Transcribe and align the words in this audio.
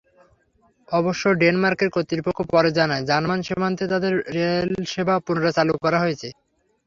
অবশ্য 0.89 1.23
ডেনমার্কের 1.41 1.89
কর্তৃপক্ষ 1.95 2.39
পরে 2.53 2.69
জানায়, 2.77 3.03
জার্মান 3.09 3.39
সীমান্তে 3.47 3.85
তাদের 3.87 4.13
রেলসেবা 4.35 5.15
পুনরায় 5.25 5.55
চালু 5.57 5.73
করা 5.83 5.97
হয়েছে। 6.03 6.27